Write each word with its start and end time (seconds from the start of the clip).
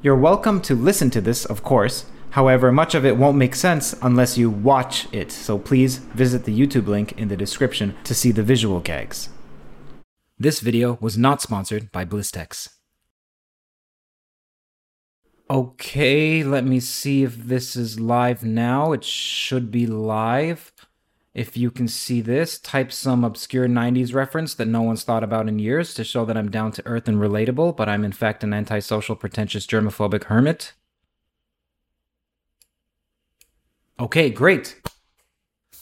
You're 0.00 0.14
welcome 0.14 0.60
to 0.60 0.76
listen 0.76 1.10
to 1.10 1.20
this, 1.20 1.44
of 1.44 1.64
course. 1.64 2.04
However, 2.30 2.70
much 2.70 2.94
of 2.94 3.04
it 3.04 3.16
won't 3.16 3.36
make 3.36 3.56
sense 3.56 3.96
unless 4.00 4.38
you 4.38 4.48
watch 4.48 5.12
it, 5.12 5.32
so 5.32 5.58
please 5.58 5.98
visit 5.98 6.44
the 6.44 6.56
YouTube 6.56 6.86
link 6.86 7.18
in 7.18 7.26
the 7.26 7.36
description 7.36 7.96
to 8.04 8.14
see 8.14 8.30
the 8.30 8.44
visual 8.44 8.78
gags. 8.78 9.28
This 10.38 10.60
video 10.60 10.98
was 11.00 11.18
not 11.18 11.42
sponsored 11.42 11.90
by 11.90 12.04
Blistex. 12.04 12.68
Okay, 15.50 16.44
let 16.44 16.64
me 16.64 16.78
see 16.78 17.24
if 17.24 17.36
this 17.36 17.74
is 17.74 17.98
live 17.98 18.44
now. 18.44 18.92
It 18.92 19.02
should 19.02 19.72
be 19.72 19.88
live. 19.88 20.70
If 21.38 21.56
you 21.56 21.70
can 21.70 21.86
see 21.86 22.20
this, 22.20 22.58
type 22.58 22.90
some 22.90 23.22
obscure 23.22 23.68
90s 23.68 24.12
reference 24.12 24.54
that 24.54 24.66
no 24.66 24.82
one's 24.82 25.04
thought 25.04 25.22
about 25.22 25.46
in 25.46 25.60
years 25.60 25.94
to 25.94 26.02
show 26.02 26.24
that 26.24 26.36
I'm 26.36 26.50
down 26.50 26.72
to 26.72 26.82
earth 26.84 27.06
and 27.06 27.18
relatable, 27.18 27.76
but 27.76 27.88
I'm 27.88 28.04
in 28.04 28.10
fact 28.10 28.42
an 28.42 28.52
antisocial, 28.52 29.14
pretentious, 29.14 29.64
germophobic 29.64 30.24
hermit. 30.24 30.72
Okay, 34.00 34.30
great. 34.30 34.82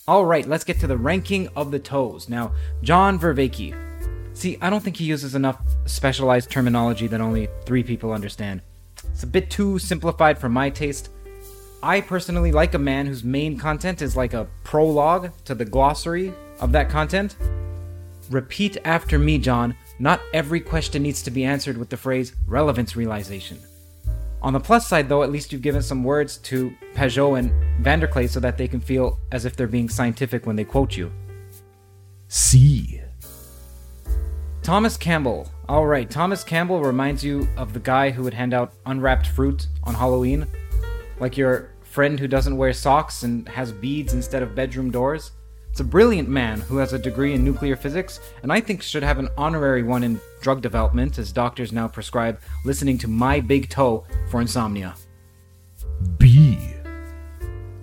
All 0.07 0.27
right, 0.27 0.47
let's 0.47 0.63
get 0.63 0.79
to 0.81 0.87
the 0.87 0.99
ranking 0.99 1.49
of 1.57 1.71
the 1.71 1.79
toes. 1.79 2.29
Now, 2.29 2.53
John 2.83 3.19
Vervaeke. 3.19 3.75
See, 4.37 4.59
I 4.61 4.69
don't 4.69 4.85
think 4.85 4.97
he 4.97 5.07
uses 5.07 5.35
enough 5.35 5.59
specialized 5.87 6.51
terminology 6.51 7.07
that 7.07 7.23
only 7.23 7.49
three 7.65 7.83
people 7.83 8.13
understand. 8.13 8.61
It's 9.11 9.23
a 9.23 9.27
bit 9.27 9.49
too 9.49 9.79
simplified 9.79 10.37
for 10.37 10.51
my 10.51 10.69
taste. 10.69 11.09
I 11.83 12.01
personally 12.01 12.53
like 12.53 12.75
a 12.75 12.79
man 12.79 13.07
whose 13.07 13.23
main 13.23 13.59
content 13.59 14.03
is 14.03 14.17
like 14.17 14.35
a 14.35 14.49
prologue 14.65 15.33
to 15.45 15.55
the 15.55 15.65
glossary 15.65 16.33
of 16.61 16.73
that 16.73 16.89
content. 16.89 17.37
Repeat 18.31 18.79
after 18.85 19.19
me, 19.19 19.39
John. 19.39 19.77
Not 19.99 20.21
every 20.35 20.61
question 20.61 21.03
needs 21.03 21.23
to 21.23 21.31
be 21.31 21.45
answered 21.45 21.79
with 21.79 21.91
the 21.91 21.97
phrase 21.97 22.35
relevance 22.47 22.97
realization. 22.97 23.59
On 24.43 24.53
the 24.53 24.61
plus 24.61 24.87
side, 24.87 25.09
though, 25.09 25.23
at 25.23 25.33
least 25.33 25.53
you've 25.53 25.63
given 25.63 25.83
some 25.83 26.05
words 26.05 26.37
to 26.39 26.73
Pageau 26.95 27.39
and 27.39 27.51
VanderKlay 27.85 28.29
so 28.29 28.41
that 28.41 28.59
they 28.59 28.69
can 28.69 28.81
feel 28.81 29.19
as 29.33 29.45
if 29.45 29.57
they're 29.57 29.67
being 29.67 29.89
scientific 29.89 30.47
when 30.47 30.57
they 30.57 30.65
quote 30.65 30.97
you. 30.97 31.11
C. 32.29 33.01
Thomas 34.63 34.97
Campbell. 34.97 35.51
All 35.69 35.87
right, 35.87 36.11
Thomas 36.11 36.43
Campbell 36.45 36.81
reminds 36.83 37.25
you 37.25 37.49
of 37.57 37.73
the 37.73 37.81
guy 37.81 38.11
who 38.11 38.25
would 38.25 38.35
hand 38.35 38.53
out 38.53 38.73
unwrapped 38.85 39.29
fruit 39.29 39.69
on 39.85 39.95
Halloween. 39.95 40.47
Like 41.19 41.37
your 41.37 41.71
friend 41.83 42.21
who 42.21 42.29
doesn't 42.29 42.57
wear 42.57 42.73
socks 42.73 43.23
and 43.23 43.49
has 43.49 43.73
beads 43.73 44.13
instead 44.13 44.43
of 44.43 44.55
bedroom 44.55 44.91
doors. 44.91 45.33
It's 45.71 45.81
a 45.81 45.85
brilliant 45.85 46.29
man 46.29 46.61
who 46.61 46.79
has 46.79 46.93
a 46.93 46.99
degree 46.99 47.35
in 47.35 47.45
nuclear 47.45 47.77
physics, 47.77 48.21
and 48.43 48.53
I 48.53 48.61
think 48.61 48.83
should 48.83 49.03
have 49.03 49.19
an 49.19 49.29
honorary 49.37 49.83
one 49.83 50.03
in 50.03 50.21
drug 50.41 50.63
development, 50.63 51.19
as 51.19 51.33
doctors 51.33 51.73
now 51.73 51.87
prescribe 51.87 52.41
listening 52.65 52.97
to 52.99 53.09
My 53.09 53.41
Big 53.41 53.69
Toe 53.69 54.05
for 54.31 54.41
insomnia. 54.41 54.95
B. 56.19 56.59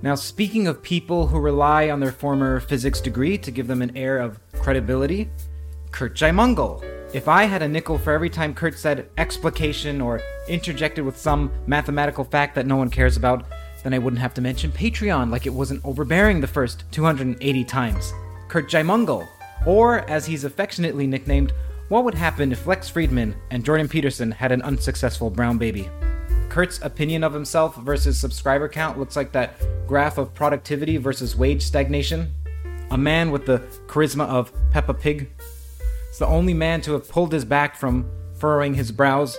Now, 0.02 0.16
speaking 0.16 0.68
of 0.68 0.82
people 0.82 1.28
who 1.28 1.40
rely 1.40 1.90
on 1.90 2.00
their 2.00 2.12
former 2.12 2.60
physics 2.60 3.00
degree 3.00 3.38
to 3.38 3.52
give 3.52 3.68
them 3.68 3.82
an 3.82 3.96
air 3.96 4.18
of 4.18 4.40
credibility, 4.54 5.30
Curt 5.92 6.16
Jaimungal. 6.16 6.84
If 7.14 7.28
I 7.28 7.44
had 7.44 7.62
a 7.62 7.68
nickel 7.68 8.00
for 8.00 8.12
every 8.12 8.30
time 8.30 8.56
Curt 8.56 8.76
said 8.76 9.08
explication 9.20 10.02
or 10.02 10.20
interjected 10.48 11.06
with 11.06 11.16
some 11.16 11.52
mathematical 11.68 12.24
fact 12.24 12.56
that 12.56 12.66
no 12.66 12.76
one 12.76 12.90
cares 12.90 13.18
about, 13.18 13.46
then 13.84 13.94
I 13.94 14.00
wouldn't 14.00 14.22
have 14.22 14.34
to 14.34 14.42
mention 14.42 14.72
Patreon 14.72 15.30
like 15.30 15.46
it 15.46 15.54
wasn't 15.54 15.86
overbearing 15.86 16.42
the 16.42 16.48
first 16.48 16.86
280 16.92 17.64
times. 17.66 18.12
Curt 18.48 18.68
Jaimungal. 18.68 19.28
Or, 19.68 20.10
as 20.10 20.26
he's 20.26 20.44
affectionately 20.44 21.06
nicknamed, 21.06 21.54
what 21.88 22.04
would 22.04 22.16
happen 22.16 22.52
if 22.52 22.66
Lex 22.66 22.90
Fridman 22.90 23.36
and 23.52 23.64
Jordan 23.64 23.88
Peterson 23.88 24.32
had 24.32 24.52
an 24.52 24.64
unsuccessful 24.64 25.30
brown 25.30 25.60
baby? 25.60 25.92
Curt's 26.50 26.80
opinion 26.82 27.24
of 27.24 27.32
himself 27.32 27.76
versus 27.76 28.20
subscriber 28.20 28.68
count 28.68 28.98
looks 28.98 29.16
like 29.16 29.32
that 29.34 29.54
graph 29.86 30.18
of 30.18 30.34
productivity 30.34 30.98
versus 30.98 31.36
wage 31.36 31.62
stagnation. 31.62 32.34
A 32.90 32.98
man 32.98 33.30
with 33.30 33.46
the 33.46 33.60
charisma 33.86 34.26
of 34.28 34.52
Peppa 34.72 34.96
Pig. 34.96 35.30
It's 36.14 36.20
the 36.20 36.28
only 36.28 36.54
man 36.54 36.80
to 36.82 36.94
have 36.94 37.10
pulled 37.10 37.34
his 37.34 37.44
back 37.44 37.76
from 37.76 38.08
furrowing 38.36 38.76
his 38.76 38.92
brows 38.92 39.36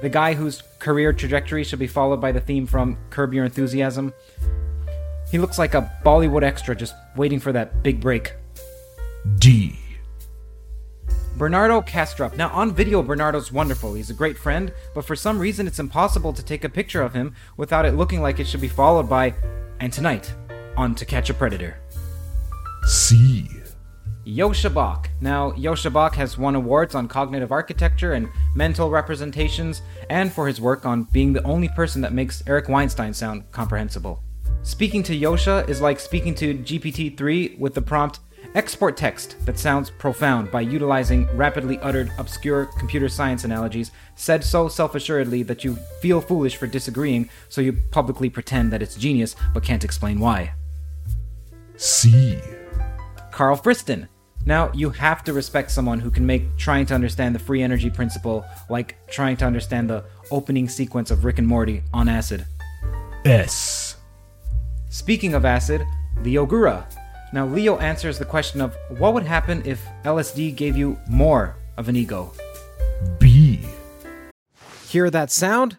the 0.00 0.08
guy 0.08 0.32
whose 0.32 0.62
career 0.78 1.12
trajectory 1.12 1.62
should 1.62 1.78
be 1.78 1.86
followed 1.86 2.22
by 2.22 2.32
the 2.32 2.40
theme 2.40 2.66
from 2.66 2.96
Curb 3.10 3.34
Your 3.34 3.44
Enthusiasm. 3.44 4.14
He 5.30 5.36
looks 5.36 5.58
like 5.58 5.74
a 5.74 5.92
Bollywood 6.02 6.42
extra 6.42 6.74
just 6.74 6.94
waiting 7.16 7.38
for 7.38 7.52
that 7.52 7.82
big 7.82 8.00
break. 8.00 8.32
D. 9.36 9.78
Bernardo 11.36 11.82
Kastrup. 11.82 12.34
Now, 12.34 12.48
on 12.48 12.74
video, 12.74 13.02
Bernardo's 13.02 13.52
wonderful. 13.52 13.92
He's 13.92 14.08
a 14.08 14.14
great 14.14 14.38
friend, 14.38 14.72
but 14.94 15.04
for 15.04 15.14
some 15.14 15.38
reason, 15.38 15.66
it's 15.66 15.78
impossible 15.78 16.32
to 16.32 16.42
take 16.42 16.64
a 16.64 16.70
picture 16.70 17.02
of 17.02 17.12
him 17.12 17.34
without 17.58 17.84
it 17.84 17.92
looking 17.92 18.22
like 18.22 18.40
it 18.40 18.46
should 18.46 18.62
be 18.62 18.68
followed 18.68 19.06
by, 19.06 19.34
and 19.80 19.92
tonight, 19.92 20.32
on 20.78 20.94
To 20.94 21.04
Catch 21.04 21.28
a 21.28 21.34
Predator. 21.34 21.78
C. 22.86 23.59
Joscha 24.26 24.72
Bach. 24.72 25.08
Now, 25.20 25.52
Joscha 25.52 25.92
Bach 25.92 26.14
has 26.14 26.36
won 26.36 26.54
awards 26.54 26.94
on 26.94 27.08
cognitive 27.08 27.52
architecture 27.52 28.12
and 28.12 28.28
mental 28.54 28.90
representations, 28.90 29.82
and 30.08 30.32
for 30.32 30.46
his 30.46 30.60
work 30.60 30.84
on 30.84 31.04
being 31.04 31.32
the 31.32 31.42
only 31.44 31.68
person 31.68 32.02
that 32.02 32.12
makes 32.12 32.42
Eric 32.46 32.68
Weinstein 32.68 33.14
sound 33.14 33.50
comprehensible. 33.50 34.22
Speaking 34.62 35.02
to 35.04 35.18
Joscha 35.18 35.66
is 35.68 35.80
like 35.80 35.98
speaking 35.98 36.34
to 36.36 36.54
GPT 36.54 37.16
3 37.16 37.56
with 37.58 37.74
the 37.74 37.80
prompt 37.82 38.20
export 38.54 38.96
text 38.96 39.36
that 39.46 39.58
sounds 39.58 39.90
profound 39.90 40.50
by 40.50 40.60
utilizing 40.60 41.26
rapidly 41.36 41.78
uttered, 41.78 42.10
obscure 42.18 42.66
computer 42.78 43.08
science 43.08 43.44
analogies 43.44 43.90
said 44.16 44.44
so 44.44 44.68
self 44.68 44.94
assuredly 44.94 45.42
that 45.44 45.64
you 45.64 45.76
feel 46.02 46.20
foolish 46.20 46.56
for 46.56 46.66
disagreeing, 46.66 47.30
so 47.48 47.60
you 47.60 47.72
publicly 47.90 48.28
pretend 48.28 48.72
that 48.72 48.82
it's 48.82 48.96
genius 48.96 49.34
but 49.54 49.62
can't 49.62 49.84
explain 49.84 50.20
why. 50.20 50.52
C. 51.76 52.38
Carl 53.40 53.56
Friston. 53.56 54.06
Now, 54.44 54.70
you 54.74 54.90
have 54.90 55.24
to 55.24 55.32
respect 55.32 55.70
someone 55.70 55.98
who 55.98 56.10
can 56.10 56.26
make 56.26 56.58
trying 56.58 56.84
to 56.84 56.94
understand 56.94 57.34
the 57.34 57.38
free 57.38 57.62
energy 57.62 57.88
principle 57.88 58.44
like 58.68 58.98
trying 59.08 59.38
to 59.38 59.46
understand 59.46 59.88
the 59.88 60.04
opening 60.30 60.68
sequence 60.68 61.10
of 61.10 61.24
Rick 61.24 61.38
and 61.38 61.48
Morty 61.48 61.82
on 61.94 62.06
acid. 62.06 62.44
S. 63.24 63.96
Speaking 64.90 65.32
of 65.32 65.46
acid, 65.46 65.80
Leo 66.20 66.44
Gura. 66.44 66.84
Now, 67.32 67.46
Leo 67.46 67.78
answers 67.78 68.18
the 68.18 68.26
question 68.26 68.60
of 68.60 68.76
what 68.98 69.14
would 69.14 69.22
happen 69.22 69.62
if 69.64 69.82
LSD 70.04 70.54
gave 70.54 70.76
you 70.76 70.98
more 71.08 71.56
of 71.78 71.88
an 71.88 71.96
ego? 71.96 72.34
B. 73.18 73.60
Hear 74.86 75.08
that 75.08 75.30
sound? 75.30 75.78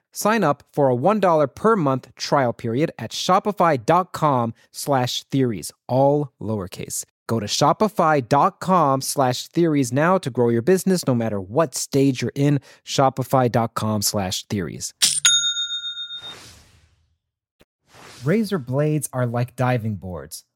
Sign 0.11 0.43
up 0.43 0.63
for 0.73 0.89
a 0.89 0.95
$1 0.95 1.55
per 1.55 1.75
month 1.75 2.13
trial 2.15 2.53
period 2.53 2.91
at 2.99 3.11
shopify.com 3.11 4.53
slash 4.71 5.23
theories, 5.23 5.71
all 5.87 6.31
lowercase. 6.41 7.05
Go 7.27 7.39
to 7.39 7.45
shopify.com 7.45 8.99
slash 8.99 9.47
theories 9.47 9.93
now 9.93 10.17
to 10.17 10.29
grow 10.29 10.49
your 10.49 10.61
business 10.61 11.07
no 11.07 11.15
matter 11.15 11.39
what 11.39 11.73
stage 11.73 12.21
you're 12.21 12.33
in. 12.35 12.59
Shopify.com 12.83 14.01
slash 14.01 14.45
theories. 14.47 14.93
Razor 18.25 18.59
blades 18.59 19.09
are 19.13 19.25
like 19.25 19.55
diving 19.55 19.95
boards. 19.95 20.43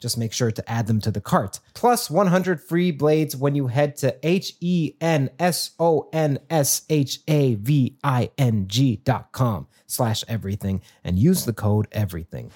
Just 0.00 0.18
make 0.18 0.32
sure 0.32 0.50
to 0.50 0.70
add 0.70 0.86
them 0.86 1.00
to 1.00 1.10
the 1.10 1.20
cart. 1.20 1.60
Plus 1.74 2.08
100 2.10 2.60
free 2.60 2.90
blades 2.90 3.36
when 3.36 3.54
you 3.54 3.66
head 3.66 3.96
to 3.96 4.16
H 4.22 4.54
E 4.60 4.94
N 5.00 5.30
S 5.38 5.72
O 5.78 6.08
N 6.12 6.38
S 6.48 6.82
H 6.88 7.20
A 7.26 7.54
V 7.54 7.98
I 8.04 8.30
N 8.38 8.68
G 8.68 8.96
dot 8.96 9.32
com 9.32 9.66
slash 9.86 10.24
everything 10.28 10.80
and 11.02 11.18
use 11.18 11.44
the 11.44 11.52
code 11.52 11.88
everything. 11.92 12.50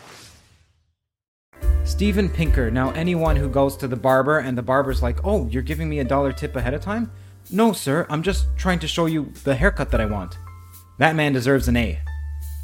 Steven 1.85 2.29
Pinker. 2.29 2.71
Now, 2.71 2.91
anyone 2.91 3.37
who 3.37 3.49
goes 3.49 3.77
to 3.79 3.89
the 3.89 3.97
barber 3.97 4.39
and 4.39 4.57
the 4.57 4.63
barber's 4.63 5.03
like, 5.03 5.19
oh, 5.25 5.49
you're 5.49 5.63
giving 5.63 5.89
me 5.89 5.99
a 5.99 6.05
dollar 6.05 6.33
tip 6.33 6.55
ahead 6.55 6.75
of 6.75 6.81
time? 6.81 7.11
No, 7.51 7.73
sir, 7.73 8.07
I'm 8.09 8.23
just 8.23 8.47
trying 8.57 8.79
to 8.81 8.89
show 8.89 9.07
you 9.07 9.33
the 9.45 9.55
haircut 9.55 9.91
that 9.91 10.01
I 10.01 10.07
want. 10.07 10.39
That 10.99 11.17
man 11.17 11.33
deserves 11.33 11.67
an 11.67 11.77
A. 11.77 12.01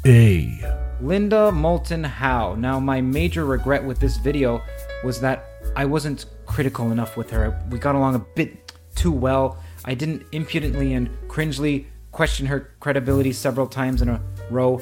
A. 0.05 0.78
Linda 1.01 1.51
Moulton 1.51 2.03
Howe. 2.03 2.55
Now, 2.55 2.79
my 2.79 2.99
major 2.99 3.45
regret 3.45 3.83
with 3.83 3.99
this 3.99 4.17
video 4.17 4.61
was 5.03 5.21
that 5.21 5.45
I 5.75 5.85
wasn't 5.85 6.25
critical 6.45 6.91
enough 6.91 7.15
with 7.15 7.29
her. 7.31 7.57
We 7.69 7.79
got 7.79 7.95
along 7.95 8.15
a 8.15 8.19
bit 8.19 8.73
too 8.95 9.11
well. 9.11 9.57
I 9.85 9.93
didn't 9.93 10.25
impudently 10.33 10.93
and 10.93 11.09
cringely 11.29 11.85
question 12.11 12.45
her 12.47 12.71
credibility 12.79 13.31
several 13.31 13.67
times 13.67 14.01
in 14.01 14.09
a 14.09 14.21
row. 14.49 14.81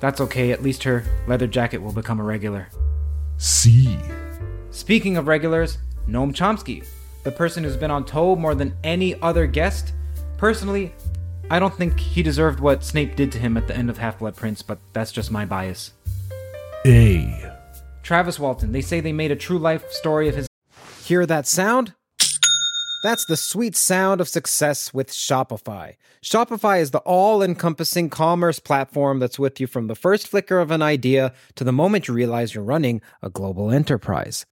That's 0.00 0.20
okay, 0.22 0.52
at 0.52 0.62
least 0.62 0.82
her 0.84 1.04
leather 1.28 1.46
jacket 1.46 1.78
will 1.78 1.92
become 1.92 2.18
a 2.18 2.24
regular. 2.24 2.68
C. 3.36 3.98
Speaking 4.70 5.16
of 5.18 5.26
regulars, 5.26 5.78
Noam 6.08 6.32
Chomsky, 6.32 6.86
the 7.24 7.30
person 7.30 7.62
who's 7.62 7.76
been 7.76 7.90
on 7.90 8.04
TOE 8.04 8.36
more 8.36 8.54
than 8.54 8.74
any 8.82 9.20
other 9.20 9.46
guest. 9.46 9.92
Personally, 10.38 10.94
I 11.50 11.58
don't 11.58 11.74
think 11.74 11.98
he 12.00 12.22
deserved 12.22 12.60
what 12.60 12.82
Snape 12.82 13.16
did 13.16 13.30
to 13.32 13.38
him 13.38 13.56
at 13.56 13.66
the 13.66 13.76
end 13.76 13.90
of 13.90 13.98
Half 13.98 14.20
Blood 14.20 14.36
Prince, 14.36 14.62
but 14.62 14.78
that's 14.92 15.12
just 15.12 15.30
my 15.30 15.44
bias. 15.44 15.92
A. 16.86 17.50
Travis 18.02 18.38
Walton, 18.38 18.72
they 18.72 18.80
say 18.80 19.00
they 19.00 19.12
made 19.12 19.30
a 19.30 19.36
true 19.36 19.58
life 19.58 19.90
story 19.92 20.28
of 20.28 20.36
his. 20.36 20.46
Hear 21.04 21.26
that 21.26 21.46
sound? 21.46 21.94
That's 23.02 23.24
the 23.24 23.36
sweet 23.36 23.74
sound 23.74 24.20
of 24.20 24.28
success 24.28 24.94
with 24.94 25.10
Shopify. 25.10 25.96
Shopify 26.24 26.80
is 26.80 26.92
the 26.92 26.98
all 26.98 27.42
encompassing 27.42 28.08
commerce 28.10 28.60
platform 28.60 29.18
that's 29.18 29.40
with 29.40 29.60
you 29.60 29.66
from 29.66 29.88
the 29.88 29.96
first 29.96 30.28
flicker 30.28 30.60
of 30.60 30.70
an 30.70 30.82
idea 30.82 31.32
to 31.56 31.64
the 31.64 31.72
moment 31.72 32.06
you 32.06 32.14
realize 32.14 32.54
you're 32.54 32.62
running 32.62 33.02
a 33.20 33.28
global 33.28 33.72
enterprise. 33.72 34.46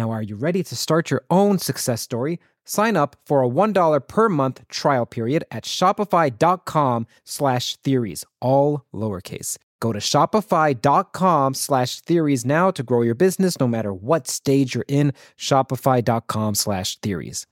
Now, 0.00 0.12
are 0.12 0.22
you 0.22 0.36
ready 0.36 0.62
to 0.62 0.74
start 0.74 1.10
your 1.10 1.24
own 1.28 1.58
success 1.58 2.00
story? 2.00 2.38
Sign 2.64 2.96
up 2.96 3.16
for 3.26 3.42
a 3.42 3.48
$1 3.48 4.08
per 4.08 4.30
month 4.30 4.66
trial 4.68 5.04
period 5.04 5.44
at 5.50 5.64
shopify.com 5.64 7.06
slash 7.26 7.76
theories, 7.84 8.24
all 8.40 8.86
lowercase. 8.94 9.58
Go 9.78 9.92
to 9.92 9.98
shopify.com 9.98 11.52
slash 11.52 12.00
theories 12.00 12.46
now 12.46 12.70
to 12.70 12.82
grow 12.82 13.02
your 13.02 13.14
business 13.14 13.60
no 13.60 13.68
matter 13.68 13.92
what 13.92 14.26
stage 14.26 14.74
you're 14.74 14.86
in. 14.88 15.12
Shopify.com 15.36 16.54
slash 16.54 16.96
theories. 17.00 17.46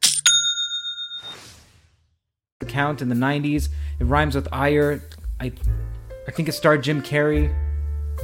Account 2.62 3.02
in 3.02 3.10
the 3.10 3.14
90s. 3.14 3.68
It 4.00 4.04
rhymes 4.04 4.34
with 4.34 4.48
ire. 4.52 5.02
I, 5.38 5.52
I 6.26 6.30
think 6.30 6.48
it 6.48 6.52
starred 6.52 6.82
Jim 6.82 7.02
Carrey. 7.02 7.54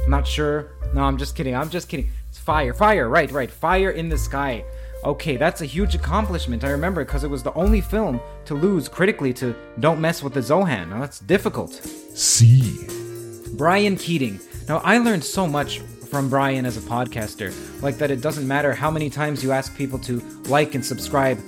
I'm 0.03 0.09
not 0.09 0.25
sure. 0.25 0.71
No, 0.95 1.03
I'm 1.03 1.19
just 1.19 1.35
kidding. 1.35 1.55
I'm 1.55 1.69
just 1.69 1.89
kidding. 1.89 2.09
Fire. 2.45 2.75
Fire. 2.75 3.09
Right, 3.09 3.31
right. 3.31 3.49
Fire 3.49 3.89
in 3.89 4.07
the 4.07 4.17
sky. 4.17 4.63
Okay, 5.03 5.35
that's 5.35 5.61
a 5.61 5.65
huge 5.65 5.95
accomplishment. 5.95 6.63
I 6.63 6.69
remember 6.69 7.03
because 7.03 7.23
it 7.23 7.29
was 7.29 7.41
the 7.41 7.53
only 7.53 7.81
film 7.81 8.21
to 8.45 8.53
lose 8.53 8.87
critically 8.87 9.33
to 9.33 9.55
Don't 9.79 9.99
Mess 9.99 10.21
with 10.21 10.33
the 10.33 10.41
Zohan. 10.41 10.89
Now 10.89 10.99
that's 10.99 11.19
difficult. 11.19 11.73
C. 11.73 12.87
Brian 13.53 13.95
Keating. 13.97 14.39
Now, 14.67 14.77
I 14.83 14.99
learned 14.99 15.23
so 15.23 15.47
much 15.47 15.79
from 15.79 16.29
Brian 16.29 16.65
as 16.65 16.77
a 16.77 16.81
podcaster, 16.81 17.51
like 17.81 17.97
that 17.97 18.11
it 18.11 18.21
doesn't 18.21 18.47
matter 18.47 18.73
how 18.73 18.91
many 18.91 19.09
times 19.09 19.43
you 19.43 19.51
ask 19.51 19.75
people 19.75 19.97
to 19.99 20.19
like 20.47 20.75
and 20.75 20.85
subscribe, 20.85 21.39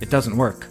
it 0.00 0.08
doesn't 0.08 0.36
work. 0.36 0.66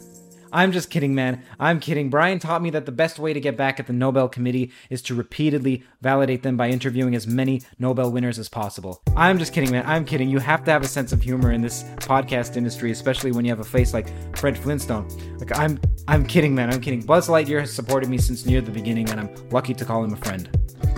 I'm 0.51 0.71
just 0.71 0.89
kidding, 0.89 1.13
man. 1.13 1.43
I'm 1.59 1.79
kidding. 1.79 2.09
Brian 2.09 2.39
taught 2.39 2.61
me 2.61 2.69
that 2.71 2.85
the 2.85 2.91
best 2.91 3.19
way 3.19 3.33
to 3.33 3.39
get 3.39 3.57
back 3.57 3.79
at 3.79 3.87
the 3.87 3.93
Nobel 3.93 4.27
Committee 4.27 4.71
is 4.89 5.01
to 5.03 5.15
repeatedly 5.15 5.83
validate 6.01 6.43
them 6.43 6.57
by 6.57 6.69
interviewing 6.69 7.15
as 7.15 7.27
many 7.27 7.61
Nobel 7.77 8.11
winners 8.11 8.39
as 8.39 8.49
possible. 8.49 9.01
I'm 9.15 9.37
just 9.37 9.53
kidding, 9.53 9.71
man. 9.71 9.85
I'm 9.85 10.05
kidding. 10.05 10.29
You 10.29 10.39
have 10.39 10.63
to 10.65 10.71
have 10.71 10.83
a 10.83 10.87
sense 10.87 11.11
of 11.11 11.21
humor 11.21 11.51
in 11.51 11.61
this 11.61 11.83
podcast 11.97 12.57
industry, 12.57 12.91
especially 12.91 13.31
when 13.31 13.45
you 13.45 13.51
have 13.51 13.59
a 13.59 13.63
face 13.63 13.93
like 13.93 14.07
Fred 14.37 14.57
Flintstone. 14.57 15.07
Like 15.37 15.57
I'm 15.57 15.79
I'm 16.07 16.25
kidding, 16.25 16.55
man. 16.55 16.71
I'm 16.73 16.81
kidding. 16.81 17.01
Buzz 17.01 17.27
Lightyear 17.27 17.59
has 17.59 17.73
supported 17.73 18.09
me 18.09 18.17
since 18.17 18.45
near 18.45 18.61
the 18.61 18.71
beginning, 18.71 19.09
and 19.09 19.19
I'm 19.19 19.49
lucky 19.51 19.73
to 19.73 19.85
call 19.85 20.03
him 20.03 20.13
a 20.13 20.17
friend. 20.17 20.49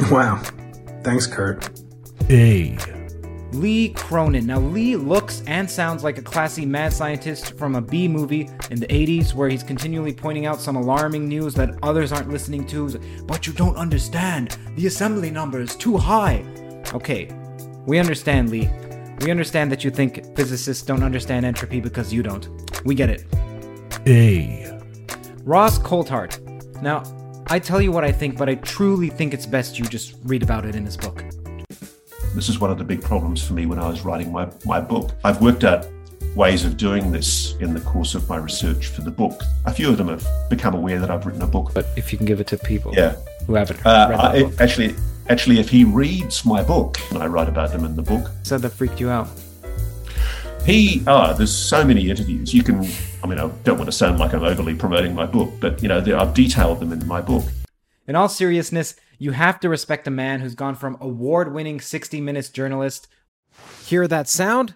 Wow. 0.09 0.41
Thanks, 1.03 1.27
Curt. 1.27 1.69
A. 2.29 3.00
Lee 3.53 3.89
Cronin. 3.89 4.45
Now, 4.45 4.59
Lee 4.59 4.95
looks 4.95 5.43
and 5.47 5.69
sounds 5.69 6.03
like 6.03 6.17
a 6.17 6.21
classy 6.21 6.65
mad 6.65 6.93
scientist 6.93 7.57
from 7.57 7.75
a 7.75 7.81
B 7.81 8.07
movie 8.07 8.49
in 8.69 8.79
the 8.79 8.87
80s 8.87 9.33
where 9.33 9.49
he's 9.49 9.63
continually 9.63 10.13
pointing 10.13 10.45
out 10.45 10.61
some 10.61 10.75
alarming 10.75 11.27
news 11.27 11.53
that 11.55 11.77
others 11.83 12.11
aren't 12.11 12.29
listening 12.29 12.65
to. 12.67 12.99
But 13.25 13.45
you 13.47 13.53
don't 13.53 13.75
understand. 13.75 14.57
The 14.75 14.87
assembly 14.87 15.31
number 15.31 15.59
is 15.59 15.75
too 15.75 15.97
high. 15.97 16.45
Okay, 16.93 17.29
we 17.85 17.99
understand, 17.99 18.49
Lee. 18.49 18.69
We 19.21 19.31
understand 19.31 19.71
that 19.71 19.83
you 19.83 19.91
think 19.91 20.35
physicists 20.35 20.83
don't 20.83 21.03
understand 21.03 21.45
entropy 21.45 21.79
because 21.79 22.13
you 22.13 22.23
don't. 22.23 22.49
We 22.85 22.95
get 22.95 23.09
it. 23.09 23.25
A. 24.07 24.79
Ross 25.43 25.77
Coulthart. 25.77 26.39
Now, 26.81 27.03
I 27.47 27.59
tell 27.59 27.81
you 27.81 27.91
what 27.91 28.03
I 28.03 28.11
think, 28.11 28.37
but 28.37 28.49
I 28.49 28.55
truly 28.55 29.09
think 29.09 29.33
it's 29.33 29.45
best 29.45 29.77
you 29.77 29.85
just 29.85 30.15
read 30.23 30.41
about 30.41 30.65
it 30.65 30.75
in 30.75 30.85
his 30.85 30.95
book. 30.95 31.23
This 32.33 32.47
is 32.49 32.59
one 32.59 32.71
of 32.71 32.77
the 32.77 32.83
big 32.83 33.01
problems 33.01 33.45
for 33.45 33.53
me 33.53 33.65
when 33.65 33.77
I 33.79 33.87
was 33.89 34.01
writing 34.05 34.31
my, 34.31 34.47
my 34.65 34.79
book. 34.79 35.11
I've 35.23 35.41
worked 35.41 35.63
out 35.63 35.87
ways 36.35 36.63
of 36.63 36.77
doing 36.77 37.11
this 37.11 37.55
in 37.59 37.73
the 37.73 37.81
course 37.81 38.15
of 38.15 38.27
my 38.29 38.37
research 38.37 38.87
for 38.87 39.01
the 39.01 39.11
book. 39.11 39.41
A 39.65 39.73
few 39.73 39.89
of 39.89 39.97
them 39.97 40.07
have 40.07 40.25
become 40.49 40.73
aware 40.73 40.97
that 40.99 41.11
I've 41.11 41.25
written 41.25 41.41
a 41.41 41.47
book. 41.47 41.71
But 41.73 41.87
if 41.97 42.11
you 42.13 42.17
can 42.17 42.25
give 42.25 42.39
it 42.39 42.47
to 42.47 42.57
people 42.57 42.93
Yeah. 42.95 43.15
who 43.47 43.55
haven't 43.55 43.85
Uh, 43.85 44.07
read 44.09 44.19
that 44.19 44.35
I, 44.35 44.43
book. 44.43 44.61
actually, 44.61 44.95
actually, 45.27 45.59
if 45.59 45.69
he 45.69 45.83
reads 45.83 46.45
my 46.45 46.63
book, 46.63 46.99
and 47.09 47.21
I 47.21 47.25
write 47.27 47.49
about 47.49 47.71
them 47.73 47.83
in 47.83 47.95
the 47.97 48.01
book, 48.01 48.31
So 48.43 48.57
that 48.57 48.69
freaked 48.69 49.01
you 49.01 49.09
out. 49.09 49.27
he 50.65 51.03
ah, 51.07 51.33
there's 51.33 51.53
so 51.53 51.83
many 51.83 52.09
interviews. 52.09 52.53
You 52.53 52.63
can, 52.63 52.87
I 53.23 53.27
mean, 53.27 53.39
I 53.39 53.49
don't 53.65 53.77
want 53.77 53.87
to 53.87 53.91
sound 53.91 54.19
like 54.19 54.33
I'm 54.33 54.43
overly 54.43 54.73
promoting 54.75 55.13
my 55.13 55.25
book, 55.25 55.51
but 55.59 55.81
you 55.83 55.89
know, 55.89 55.99
there, 55.99 56.17
I've 56.17 56.33
detailed 56.33 56.79
them 56.79 56.93
in 56.93 57.05
my 57.07 57.19
book. 57.19 57.43
In 58.07 58.15
all 58.15 58.29
seriousness, 58.29 58.95
you 59.21 59.33
have 59.33 59.59
to 59.59 59.69
respect 59.69 60.07
a 60.07 60.09
man 60.09 60.39
who's 60.39 60.55
gone 60.55 60.73
from 60.73 60.97
award 60.99 61.53
winning 61.53 61.79
60 61.79 62.19
Minutes 62.21 62.49
journalist. 62.49 63.07
Hear 63.85 64.07
that 64.07 64.27
sound? 64.27 64.75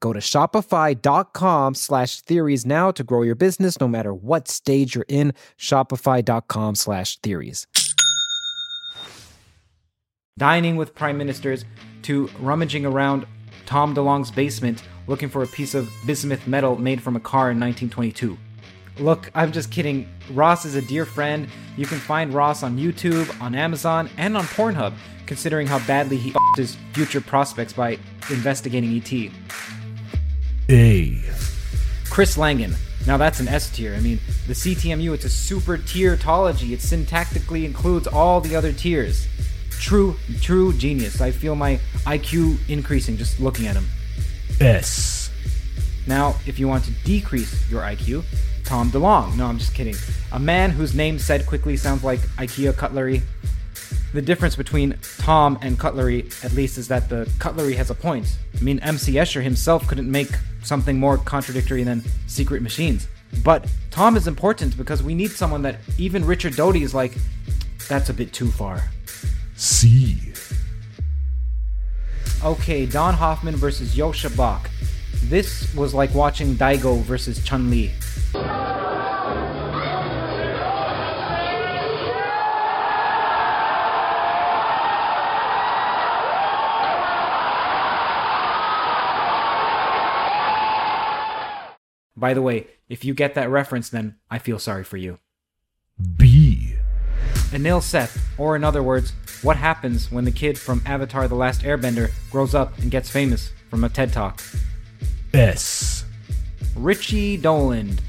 Go 0.00 0.12
to 0.12 0.20
shopify.com 0.20 1.74
slash 1.74 2.20
theories 2.20 2.64
now 2.64 2.90
to 2.92 3.02
grow 3.02 3.22
your 3.22 3.34
business 3.34 3.80
no 3.80 3.88
matter 3.88 4.14
what 4.14 4.48
stage 4.48 4.94
you're 4.94 5.04
in. 5.08 5.32
Shopify.com 5.58 6.74
slash 6.74 7.18
theories. 7.18 7.66
dining 10.38 10.76
with 10.76 10.94
prime 10.94 11.18
ministers 11.18 11.64
to 12.02 12.30
rummaging 12.38 12.86
around 12.86 13.26
Tom 13.66 13.94
DeLonge's 13.94 14.30
basement 14.30 14.82
looking 15.08 15.28
for 15.28 15.42
a 15.42 15.46
piece 15.46 15.74
of 15.74 15.90
bismuth 16.06 16.46
metal 16.46 16.76
made 16.76 17.02
from 17.02 17.16
a 17.16 17.20
car 17.20 17.50
in 17.50 17.58
1922. 17.58 18.38
Look, 18.98 19.30
I'm 19.34 19.52
just 19.52 19.70
kidding. 19.70 20.08
Ross 20.32 20.64
is 20.64 20.74
a 20.74 20.82
dear 20.82 21.04
friend. 21.04 21.48
You 21.76 21.86
can 21.86 21.98
find 21.98 22.32
Ross 22.32 22.62
on 22.62 22.76
YouTube, 22.78 23.28
on 23.40 23.54
Amazon, 23.54 24.10
and 24.16 24.36
on 24.36 24.44
Pornhub, 24.44 24.92
considering 25.26 25.66
how 25.66 25.84
badly 25.86 26.16
he 26.16 26.34
his 26.56 26.76
future 26.92 27.20
prospects 27.20 27.72
by 27.72 27.98
investigating 28.30 28.96
ET. 28.96 29.32
A. 30.70 31.22
Chris 32.10 32.36
Langan. 32.36 32.74
Now 33.06 33.16
that's 33.16 33.40
an 33.40 33.48
S 33.48 33.70
tier. 33.70 33.94
I 33.94 34.00
mean, 34.00 34.20
the 34.46 34.52
CTMU, 34.52 35.14
it's 35.14 35.24
a 35.24 35.30
super 35.30 35.78
tiertology. 35.78 36.72
It 36.72 36.80
syntactically 36.80 37.64
includes 37.64 38.06
all 38.06 38.42
the 38.42 38.54
other 38.54 38.72
tiers. 38.72 39.26
True, 39.70 40.16
true 40.42 40.74
genius. 40.74 41.22
I 41.22 41.30
feel 41.30 41.54
my 41.54 41.76
IQ 42.04 42.58
increasing 42.68 43.16
just 43.16 43.40
looking 43.40 43.66
at 43.66 43.76
him. 43.76 43.86
S. 44.60 45.30
Now, 46.06 46.36
if 46.46 46.58
you 46.58 46.68
want 46.68 46.84
to 46.84 46.90
decrease 47.04 47.70
your 47.70 47.82
IQ, 47.82 48.24
Tom 48.64 48.90
DeLonge. 48.90 49.36
No, 49.36 49.46
I'm 49.46 49.58
just 49.58 49.74
kidding. 49.74 49.94
A 50.32 50.38
man 50.38 50.70
whose 50.70 50.94
name 50.94 51.18
said 51.18 51.46
quickly 51.46 51.78
sounds 51.78 52.04
like 52.04 52.20
IKEA 52.36 52.76
cutlery. 52.76 53.22
The 54.14 54.22
difference 54.22 54.56
between 54.56 54.96
Tom 55.18 55.58
and 55.60 55.78
cutlery, 55.78 56.30
at 56.42 56.52
least, 56.52 56.78
is 56.78 56.88
that 56.88 57.08
the 57.10 57.30
cutlery 57.38 57.74
has 57.74 57.90
a 57.90 57.94
point. 57.94 58.38
I 58.58 58.62
mean, 58.62 58.78
MC 58.80 59.14
Escher 59.14 59.42
himself 59.42 59.86
couldn't 59.86 60.10
make 60.10 60.30
something 60.62 60.98
more 60.98 61.18
contradictory 61.18 61.84
than 61.84 62.02
secret 62.26 62.62
machines. 62.62 63.06
But 63.44 63.70
Tom 63.90 64.16
is 64.16 64.26
important 64.26 64.76
because 64.78 65.02
we 65.02 65.14
need 65.14 65.30
someone 65.30 65.62
that 65.62 65.76
even 65.98 66.24
Richard 66.24 66.56
Doty 66.56 66.82
is 66.82 66.94
like, 66.94 67.12
that's 67.88 68.08
a 68.08 68.14
bit 68.14 68.32
too 68.32 68.50
far. 68.50 68.90
See. 69.56 70.32
Okay, 72.42 72.86
Don 72.86 73.14
Hoffman 73.14 73.56
versus 73.56 73.94
Joscha 73.94 74.34
Bach. 74.34 74.70
This 75.24 75.74
was 75.74 75.92
like 75.92 76.14
watching 76.14 76.54
Daigo 76.54 77.02
versus 77.02 77.44
Chun 77.44 77.68
Li. 77.68 77.92
By 92.18 92.34
the 92.34 92.42
way, 92.42 92.66
if 92.88 93.04
you 93.04 93.14
get 93.14 93.34
that 93.34 93.48
reference, 93.48 93.88
then 93.88 94.16
I 94.28 94.38
feel 94.38 94.58
sorry 94.58 94.82
for 94.82 94.96
you. 94.96 95.20
B. 96.16 96.74
Anil 97.50 97.80
Seth, 97.80 98.26
or 98.36 98.56
in 98.56 98.64
other 98.64 98.82
words, 98.82 99.12
what 99.42 99.56
happens 99.56 100.10
when 100.10 100.24
the 100.24 100.32
kid 100.32 100.58
from 100.58 100.82
Avatar 100.84 101.28
The 101.28 101.36
Last 101.36 101.62
Airbender 101.62 102.10
grows 102.32 102.56
up 102.56 102.76
and 102.78 102.90
gets 102.90 103.08
famous 103.08 103.52
from 103.70 103.84
a 103.84 103.88
TED 103.88 104.12
Talk. 104.12 104.42
S. 105.32 106.04
Richie 106.74 107.36
Dolan. 107.36 108.00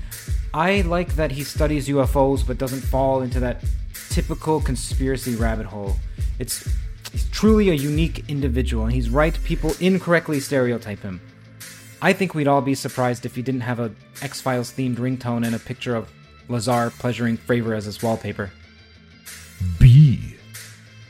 I 0.56 0.82
like 0.82 1.16
that 1.16 1.32
he 1.32 1.44
studies 1.44 1.88
UFOs 1.88 2.46
but 2.46 2.58
doesn't 2.58 2.82
fall 2.82 3.22
into 3.22 3.40
that 3.42 3.64
typical 4.10 4.60
conspiracy 4.60 5.36
rabbit 5.36 5.68
hole. 5.68 5.98
It's 6.40 6.68
he's 7.12 7.30
truly 7.30 7.70
a 7.70 7.74
unique 7.74 8.26
individual 8.28 8.86
and 8.86 8.94
he's 8.94 9.10
right 9.10 9.38
people 9.44 9.74
incorrectly 9.80 10.40
stereotype 10.40 11.02
him. 11.02 11.22
I 12.02 12.14
think 12.14 12.34
we'd 12.34 12.48
all 12.48 12.62
be 12.62 12.76
surprised 12.76 13.26
if 13.26 13.36
he 13.36 13.42
didn't 13.42 13.62
have 13.62 13.80
a 13.80 13.92
X-Files 14.22 14.72
themed 14.72 14.96
ringtone 14.96 15.46
and 15.46 15.54
a 15.54 15.60
picture 15.60 15.96
of 15.96 16.10
Lazar 16.48 16.92
pleasuring 16.98 17.38
Fravor 17.38 17.76
as 17.76 17.86
his 17.86 18.02
wallpaper. 18.02 18.52
B. 19.80 20.36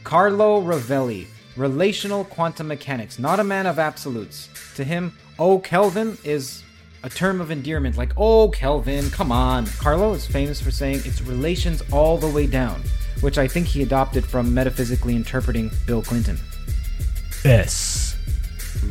Carlo 0.04 0.62
Rovelli, 0.62 1.28
relational 1.56 2.26
quantum 2.26 2.68
mechanics, 2.68 3.20
not 3.20 3.40
a 3.40 3.44
man 3.44 3.68
of 3.68 3.78
absolutes. 3.78 4.50
To 4.76 4.84
him, 4.84 5.16
oh 5.38 5.60
Kelvin 5.60 6.18
is 6.24 6.64
a 7.04 7.10
term 7.10 7.40
of 7.40 7.52
endearment, 7.52 7.96
like 7.96 8.14
oh 8.18 8.50
Kelvin, 8.50 9.12
come 9.12 9.32
on. 9.32 9.68
Carlo 9.78 10.14
is 10.14 10.26
famous 10.26 10.60
for 10.60 10.72
saying 10.72 11.02
it's 11.06 11.22
relations 11.22 11.84
all 11.92 12.18
the 12.18 12.28
way 12.28 12.48
down, 12.48 12.82
which 13.22 13.38
I 13.38 13.48
think 13.48 13.68
he 13.68 13.84
adopted 13.84 14.26
from 14.26 14.52
metaphysically 14.54 15.16
interpreting 15.16 15.70
Bill 15.86 16.02
Clinton. 16.02 16.40
S. 17.46 18.18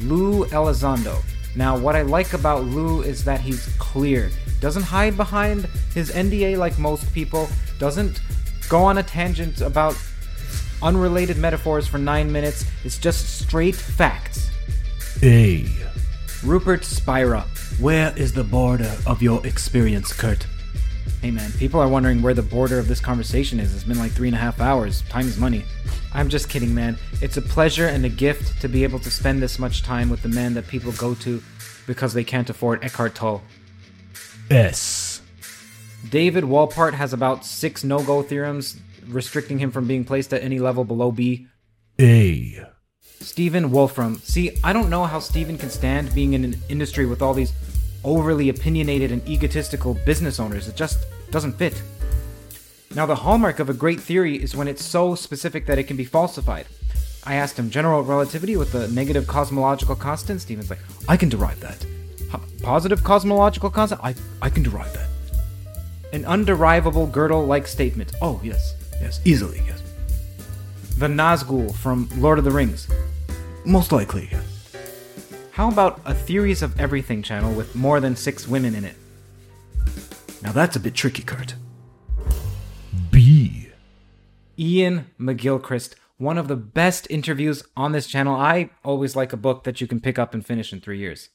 Lou 0.02 0.44
Elizondo. 0.46 1.20
Now, 1.58 1.76
what 1.76 1.96
I 1.96 2.02
like 2.02 2.34
about 2.34 2.66
Lou 2.66 3.02
is 3.02 3.24
that 3.24 3.40
he's 3.40 3.68
clear. 3.80 4.30
Doesn't 4.60 4.84
hide 4.84 5.16
behind 5.16 5.64
his 5.92 6.12
NDA 6.12 6.56
like 6.56 6.78
most 6.78 7.12
people. 7.12 7.48
Doesn't 7.80 8.20
go 8.68 8.84
on 8.84 8.98
a 8.98 9.02
tangent 9.02 9.60
about 9.60 9.96
unrelated 10.82 11.36
metaphors 11.36 11.88
for 11.88 11.98
nine 11.98 12.30
minutes. 12.30 12.64
It's 12.84 12.96
just 12.96 13.40
straight 13.40 13.74
facts. 13.74 14.52
A. 15.24 15.66
Rupert 16.44 16.84
Spira. 16.84 17.40
Where 17.80 18.16
is 18.16 18.32
the 18.32 18.44
border 18.44 18.96
of 19.04 19.20
your 19.20 19.44
experience, 19.44 20.12
Curt? 20.12 20.46
Hey 21.20 21.30
man, 21.30 21.50
people 21.52 21.80
are 21.80 21.88
wondering 21.88 22.22
where 22.22 22.34
the 22.34 22.42
border 22.42 22.78
of 22.78 22.88
this 22.88 23.00
conversation 23.00 23.58
is. 23.60 23.74
It's 23.74 23.84
been 23.84 23.98
like 23.98 24.12
three 24.12 24.28
and 24.28 24.36
a 24.36 24.40
half 24.40 24.60
hours. 24.60 25.02
Time 25.02 25.26
is 25.26 25.38
money. 25.38 25.64
I'm 26.14 26.28
just 26.28 26.48
kidding, 26.48 26.74
man. 26.74 26.96
It's 27.20 27.36
a 27.36 27.42
pleasure 27.42 27.86
and 27.86 28.04
a 28.04 28.08
gift 28.08 28.60
to 28.62 28.68
be 28.68 28.84
able 28.84 28.98
to 29.00 29.10
spend 29.10 29.42
this 29.42 29.58
much 29.58 29.82
time 29.82 30.10
with 30.10 30.22
the 30.22 30.28
man 30.28 30.54
that 30.54 30.66
people 30.66 30.92
go 30.92 31.14
to 31.16 31.42
because 31.86 32.14
they 32.14 32.24
can't 32.24 32.48
afford 32.48 32.84
Eckhart 32.84 33.14
Tolle. 33.14 33.42
S. 34.50 35.20
David 36.08 36.44
Wolpert 36.44 36.94
has 36.94 37.12
about 37.12 37.44
six 37.44 37.84
no 37.84 38.02
go 38.02 38.22
theorems 38.22 38.78
restricting 39.08 39.58
him 39.58 39.70
from 39.70 39.86
being 39.86 40.04
placed 40.04 40.32
at 40.32 40.42
any 40.42 40.58
level 40.58 40.84
below 40.84 41.10
B. 41.10 41.48
A. 42.00 42.64
Stephen 43.20 43.70
Wolfram. 43.70 44.18
See, 44.18 44.56
I 44.62 44.72
don't 44.72 44.90
know 44.90 45.04
how 45.04 45.18
Stephen 45.18 45.58
can 45.58 45.70
stand 45.70 46.14
being 46.14 46.34
in 46.34 46.44
an 46.44 46.56
industry 46.68 47.04
with 47.06 47.20
all 47.20 47.34
these 47.34 47.52
overly 48.04 48.48
opinionated 48.48 49.12
and 49.12 49.26
egotistical 49.28 49.94
business 49.94 50.38
owners. 50.40 50.68
It 50.68 50.76
just 50.76 50.98
doesn't 51.30 51.54
fit. 51.54 51.82
Now, 52.94 53.06
the 53.06 53.16
hallmark 53.16 53.58
of 53.58 53.68
a 53.68 53.74
great 53.74 54.00
theory 54.00 54.42
is 54.42 54.56
when 54.56 54.68
it's 54.68 54.84
so 54.84 55.14
specific 55.14 55.66
that 55.66 55.78
it 55.78 55.84
can 55.84 55.96
be 55.96 56.04
falsified. 56.04 56.66
I 57.24 57.34
asked 57.34 57.58
him 57.58 57.68
general 57.68 58.02
relativity 58.02 58.56
with 58.56 58.72
the 58.72 58.88
negative 58.88 59.26
cosmological 59.26 59.94
constant. 59.94 60.40
Stephen's 60.40 60.70
like, 60.70 60.78
I 61.06 61.16
can 61.16 61.28
derive 61.28 61.60
that. 61.60 61.84
Positive 62.62 63.04
cosmological 63.04 63.70
constant? 63.70 64.00
I, 64.02 64.14
I 64.40 64.50
can 64.50 64.62
derive 64.62 64.92
that. 64.94 65.08
An 66.12 66.24
underivable 66.24 67.10
Gödel 67.10 67.46
like 67.46 67.66
statement. 67.66 68.12
Oh, 68.22 68.40
yes, 68.42 68.74
yes, 69.00 69.20
easily, 69.24 69.60
yes. 69.66 69.82
The 70.96 71.06
Nazgul 71.06 71.74
from 71.74 72.08
Lord 72.16 72.38
of 72.38 72.44
the 72.44 72.50
Rings. 72.50 72.88
Most 73.64 73.92
likely, 73.92 74.28
yes. 74.32 74.47
How 75.58 75.68
about 75.68 76.00
a 76.04 76.14
Theories 76.14 76.62
of 76.62 76.78
Everything 76.78 77.20
channel 77.20 77.52
with 77.52 77.74
more 77.74 77.98
than 77.98 78.14
six 78.14 78.46
women 78.46 78.76
in 78.76 78.84
it? 78.84 78.94
Now 80.40 80.52
that's 80.52 80.76
a 80.76 80.80
bit 80.80 80.94
tricky, 80.94 81.24
Curt. 81.24 81.56
B. 83.10 83.66
Iain 84.56 85.06
McGilchrist, 85.18 85.96
one 86.16 86.38
of 86.38 86.46
the 86.46 86.54
best 86.54 87.08
interviews 87.10 87.64
on 87.76 87.90
this 87.90 88.06
channel. 88.06 88.36
I 88.36 88.70
always 88.84 89.16
like 89.16 89.32
a 89.32 89.36
book 89.36 89.64
that 89.64 89.80
you 89.80 89.88
can 89.88 89.98
pick 89.98 90.16
up 90.16 90.32
and 90.32 90.46
finish 90.46 90.72
in 90.72 90.80
three 90.80 91.00
years. 91.00 91.30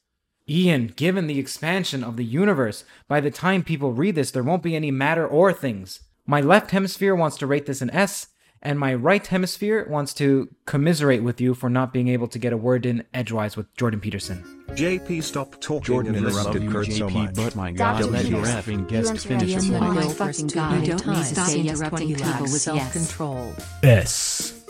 Iain, 0.48 0.94
given 0.96 1.26
the 1.26 1.38
expansion 1.38 2.02
of 2.02 2.16
the 2.16 2.24
universe, 2.24 2.84
by 3.06 3.20
the 3.20 3.30
time 3.30 3.62
people 3.62 3.92
read 3.92 4.14
this, 4.14 4.30
there 4.30 4.42
won't 4.42 4.62
be 4.62 4.74
any 4.74 4.90
matter 4.90 5.26
or 5.28 5.52
things. 5.52 6.00
My 6.26 6.40
left 6.40 6.70
hemisphere 6.70 7.14
wants 7.14 7.36
to 7.36 7.46
rate 7.46 7.66
this 7.66 7.82
an 7.82 7.90
S, 7.90 8.28
and 8.64 8.78
my 8.78 8.94
right 8.94 9.24
hemisphere 9.26 9.86
wants 9.88 10.14
to 10.14 10.48
commiserate 10.64 11.22
with 11.22 11.40
you 11.40 11.54
for 11.54 11.68
not 11.68 11.92
being 11.92 12.08
able 12.08 12.26
to 12.28 12.38
get 12.38 12.52
a 12.52 12.56
word 12.56 12.86
in 12.86 13.04
edgewise 13.12 13.56
with 13.56 13.72
Jordan 13.76 14.00
Peterson. 14.00 14.42
JP, 14.70 15.22
stop 15.22 15.60
talking 15.60 15.82
Jordan 15.82 16.14
and 16.14 16.26
interrupted 16.26 16.62
listen 16.62 16.66
to 16.66 16.72
Curt 16.72 16.86
Curt 16.86 16.92
so 16.92 16.98
so 16.98 17.04
much. 17.10 17.26
much. 17.26 17.34
But 17.36 17.56
my 17.56 17.70
God, 17.72 17.98
Dr. 18.00 18.10
let 18.10 18.24
your 18.26 18.42
Pierce, 18.42 18.54
effing 18.54 18.78
you 18.80 18.84
guest 18.86 19.10
interrupt 19.10 19.20
finish 19.26 19.48
yes 19.50 19.66
your 19.66 19.76
and 19.76 19.84
point. 19.94 20.00
no 20.00 20.10
fucking 20.10 20.46
God. 20.48 20.86
You 20.86 20.96
don't 20.96 21.06
need 21.06 21.16
to 21.16 21.24
Stop 21.24 21.46
say 21.48 21.58
yes 21.58 21.76
interrupting 21.80 22.08
20 22.08 22.14
people 22.14 22.32
times. 22.32 22.52
with 22.52 22.62
self-control. 22.62 23.52
S. 23.82 24.64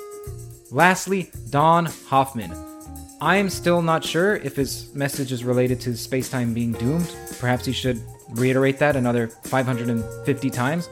Lastly, 0.71 1.31
Don 1.51 1.87
Hoffman. 1.87 2.53
I 3.21 3.37
am 3.37 3.49
still 3.49 3.81
not 3.81 4.05
sure 4.05 4.37
if 4.37 4.57
his 4.57 4.93
message 4.95 5.31
is 5.33 5.45
related 5.45 5.81
to 5.83 5.91
spacetime 5.91 6.53
being 6.53 6.73
doomed. 6.73 7.15
Perhaps 7.39 7.65
he 7.65 7.73
should 7.73 8.03
reiterate 8.31 8.79
that 8.81 8.97
another 8.97 9.29
550 9.29 10.51
times. 10.51 10.89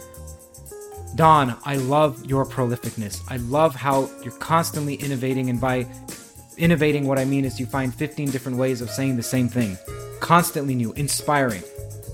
Don, 1.14 1.57
I 1.64 1.76
love 1.76 2.25
your 2.25 2.47
prolificness. 2.47 3.23
I 3.28 3.37
love 3.37 3.75
how 3.75 4.09
you're 4.23 4.33
constantly 4.38 4.95
innovating, 4.95 5.50
and 5.50 5.61
by 5.61 5.87
innovating, 6.57 7.07
what 7.07 7.19
I 7.19 7.25
mean 7.25 7.45
is 7.45 7.61
you 7.61 7.66
find 7.66 7.95
15 7.95 8.31
different 8.31 8.57
ways 8.57 8.81
of 8.81 8.90
saying 8.90 9.16
the 9.16 9.23
same 9.23 9.49
thing. 9.49 9.76
Constantly 10.21 10.75
new, 10.75 10.92
inspiring. 10.95 11.62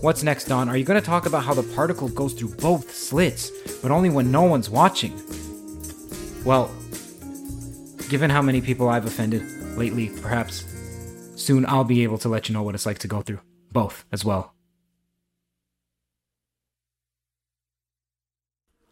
What's 0.00 0.22
next, 0.22 0.46
Don? 0.46 0.68
Are 0.68 0.76
you 0.76 0.84
going 0.84 1.00
to 1.00 1.06
talk 1.06 1.26
about 1.26 1.44
how 1.44 1.54
the 1.54 1.62
particle 1.74 2.08
goes 2.08 2.32
through 2.32 2.54
both 2.56 2.92
slits, 2.92 3.50
but 3.82 3.90
only 3.90 4.10
when 4.10 4.30
no 4.32 4.42
one's 4.42 4.70
watching? 4.70 5.12
Well, 6.44 6.70
given 8.08 8.30
how 8.30 8.42
many 8.42 8.60
people 8.60 8.88
I've 8.88 9.06
offended 9.06 9.42
lately, 9.76 10.10
perhaps 10.22 10.64
soon 11.36 11.66
I'll 11.66 11.84
be 11.84 12.02
able 12.02 12.18
to 12.18 12.28
let 12.28 12.48
you 12.48 12.52
know 12.52 12.62
what 12.62 12.74
it's 12.74 12.86
like 12.86 12.98
to 13.00 13.08
go 13.08 13.22
through 13.22 13.40
both 13.72 14.04
as 14.12 14.24
well. 14.24 14.54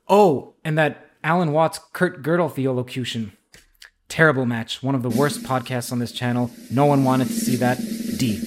Oh, 0.08 0.54
and 0.64 0.78
that 0.78 1.10
Alan 1.24 1.52
Watts 1.52 1.80
Kurt 1.92 2.22
Gödel 2.22 2.52
theolocution. 2.52 3.32
Terrible 4.08 4.46
match. 4.46 4.82
One 4.82 4.94
of 4.94 5.02
the 5.02 5.10
worst 5.10 5.42
podcasts 5.42 5.90
on 5.90 5.98
this 5.98 6.12
channel. 6.12 6.50
No 6.70 6.86
one 6.86 7.02
wanted 7.02 7.26
to 7.26 7.34
see 7.34 7.56
that. 7.56 7.78
D. 8.16 8.40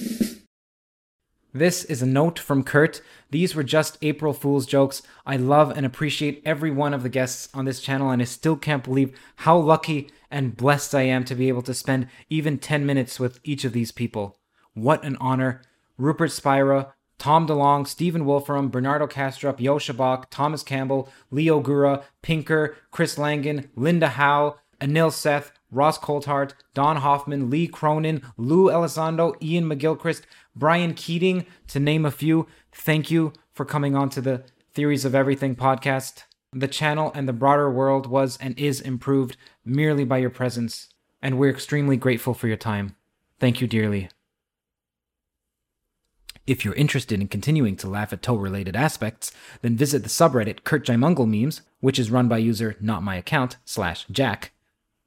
This 1.52 1.84
is 1.84 2.00
a 2.00 2.06
note 2.06 2.38
from 2.38 2.62
Curt. 2.62 3.02
These 3.30 3.54
were 3.54 3.64
just 3.64 3.98
April 4.00 4.32
Fool's 4.32 4.66
jokes. 4.66 5.02
I 5.26 5.36
love 5.36 5.76
and 5.76 5.84
appreciate 5.84 6.42
every 6.46 6.70
one 6.70 6.94
of 6.94 7.02
the 7.02 7.08
guests 7.08 7.48
on 7.52 7.64
this 7.64 7.80
channel, 7.80 8.10
and 8.10 8.22
I 8.22 8.24
still 8.24 8.56
can't 8.56 8.84
believe 8.84 9.18
how 9.36 9.58
lucky 9.58 10.10
and 10.30 10.56
blessed 10.56 10.94
I 10.94 11.02
am 11.02 11.24
to 11.24 11.34
be 11.34 11.48
able 11.48 11.62
to 11.62 11.74
spend 11.74 12.06
even 12.30 12.58
10 12.58 12.86
minutes 12.86 13.18
with 13.18 13.40
each 13.42 13.64
of 13.64 13.72
these 13.72 13.92
people. 13.92 14.38
What 14.74 15.04
an 15.04 15.16
honor. 15.20 15.60
Rupert 15.98 16.30
Spira, 16.30 16.94
Tom 17.20 17.46
DeLonge, 17.46 17.86
Stephen 17.86 18.24
Wolfram, 18.24 18.70
Bernardo 18.70 19.06
Kastrup, 19.06 19.58
Joscha 19.58 19.94
Bach, 19.94 20.30
Thomas 20.30 20.62
Campbell, 20.62 21.08
Leo 21.30 21.62
Gura, 21.62 22.02
Pinker, 22.22 22.76
Chris 22.90 23.18
Langan, 23.18 23.70
Linda 23.76 24.08
Howe, 24.08 24.56
Anil 24.80 25.12
Seth, 25.12 25.52
Ross 25.70 25.98
Coulthart, 25.98 26.54
Don 26.72 26.96
Hoffman, 26.96 27.50
Lee 27.50 27.68
Cronin, 27.68 28.22
Lou 28.38 28.68
Elizondo, 28.68 29.34
Iain 29.42 29.66
McGilchrist, 29.66 30.22
Brian 30.56 30.94
Keating, 30.94 31.44
to 31.68 31.78
name 31.78 32.06
a 32.06 32.10
few. 32.10 32.46
Thank 32.72 33.10
you 33.10 33.34
for 33.52 33.66
coming 33.66 33.94
on 33.94 34.08
to 34.10 34.22
the 34.22 34.42
Theories 34.72 35.04
of 35.04 35.14
Everything 35.14 35.54
podcast. 35.54 36.24
The 36.52 36.68
channel 36.68 37.12
and 37.14 37.28
the 37.28 37.34
broader 37.34 37.70
world 37.70 38.06
was 38.06 38.38
and 38.38 38.58
is 38.58 38.80
improved 38.80 39.36
merely 39.62 40.04
by 40.04 40.18
your 40.18 40.30
presence, 40.30 40.88
and 41.20 41.38
we're 41.38 41.50
extremely 41.50 41.98
grateful 41.98 42.32
for 42.32 42.48
your 42.48 42.56
time. 42.56 42.96
Thank 43.38 43.60
you 43.60 43.66
dearly. 43.66 44.08
If 46.50 46.64
you're 46.64 46.74
interested 46.74 47.20
in 47.20 47.28
continuing 47.28 47.76
to 47.76 47.88
laugh 47.88 48.12
at 48.12 48.22
toe 48.22 48.34
related 48.34 48.74
aspects, 48.74 49.30
then 49.62 49.76
visit 49.76 50.02
the 50.02 50.08
subreddit 50.08 50.64
Curt 50.64 50.84
Jaimungal 50.84 51.28
Memes, 51.28 51.62
which 51.78 51.96
is 51.96 52.10
run 52.10 52.26
by 52.26 52.38
user 52.38 52.74
notmyaccount 52.82 53.54
slash 53.64 54.04
jack, 54.10 54.50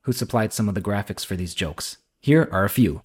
who 0.03 0.13
supplied 0.13 0.53
some 0.53 0.69
of 0.69 0.73
the 0.73 0.79
graphics 0.79 1.25
for 1.25 1.35
these 1.35 1.53
jokes. 1.53 1.97
Here 2.21 2.47
are 2.49 2.63
a 2.63 2.69
few. 2.69 3.01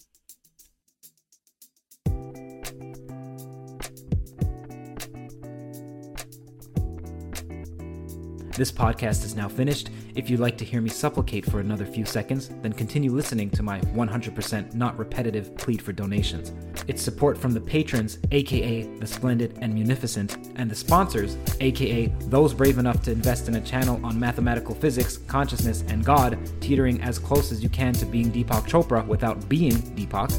This 8.55 8.71
podcast 8.71 9.25
is 9.25 9.35
now 9.35 9.49
finished. 9.49 9.89
If 10.15 10.29
you'd 10.29 10.39
like 10.39 10.57
to 10.59 10.65
hear 10.65 10.79
me 10.79 10.89
supplicate 10.89 11.45
for 11.45 11.59
another 11.59 11.85
few 11.85 12.05
seconds, 12.05 12.49
then 12.61 12.71
continue 12.71 13.11
listening 13.11 13.49
to 13.51 13.63
my 13.63 13.81
100% 13.81 14.73
not 14.73 14.97
repetitive 14.97 15.57
plead 15.57 15.81
for 15.81 15.91
donations. 15.91 16.53
It's 16.89 17.03
support 17.03 17.37
from 17.37 17.51
the 17.51 17.61
patrons, 17.61 18.17
aka 18.31 18.81
the 18.81 19.05
splendid 19.05 19.59
and 19.61 19.71
munificent, 19.71 20.49
and 20.55 20.71
the 20.71 20.75
sponsors, 20.75 21.37
aka 21.59 22.07
those 22.21 22.51
brave 22.51 22.79
enough 22.79 23.03
to 23.03 23.11
invest 23.11 23.47
in 23.47 23.53
a 23.53 23.61
channel 23.61 24.03
on 24.03 24.19
mathematical 24.19 24.73
physics, 24.73 25.17
consciousness, 25.27 25.83
and 25.87 26.03
God, 26.03 26.39
teetering 26.61 26.99
as 27.03 27.19
close 27.19 27.51
as 27.51 27.61
you 27.61 27.69
can 27.69 27.93
to 27.93 28.07
being 28.07 28.31
Deepak 28.31 28.67
Chopra 28.67 29.05
without 29.05 29.47
being 29.47 29.73
Deepak, 29.73 30.31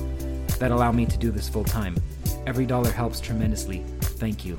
that 0.58 0.72
allow 0.72 0.90
me 0.90 1.06
to 1.06 1.16
do 1.16 1.30
this 1.30 1.48
full 1.48 1.62
time. 1.62 1.96
Every 2.48 2.66
dollar 2.66 2.90
helps 2.90 3.20
tremendously. 3.20 3.84
Thank 4.00 4.44
you. 4.44 4.58